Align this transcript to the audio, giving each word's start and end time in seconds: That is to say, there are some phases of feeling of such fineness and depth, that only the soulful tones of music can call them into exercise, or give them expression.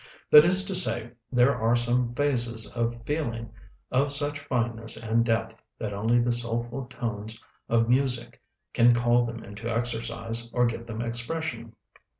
That 0.31 0.43
is 0.45 0.65
to 0.65 0.73
say, 0.73 1.11
there 1.31 1.55
are 1.61 1.75
some 1.75 2.15
phases 2.15 2.75
of 2.75 2.99
feeling 3.05 3.51
of 3.91 4.11
such 4.11 4.39
fineness 4.39 4.97
and 4.97 5.23
depth, 5.23 5.63
that 5.77 5.93
only 5.93 6.19
the 6.19 6.31
soulful 6.31 6.85
tones 6.87 7.39
of 7.69 7.87
music 7.87 8.41
can 8.73 8.95
call 8.95 9.27
them 9.27 9.43
into 9.43 9.69
exercise, 9.69 10.49
or 10.55 10.65
give 10.65 10.87
them 10.87 11.01
expression. 11.03 11.75